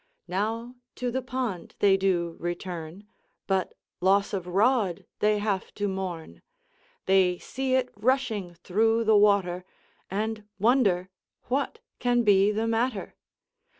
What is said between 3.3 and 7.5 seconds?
But loss of rod they have to mourn, They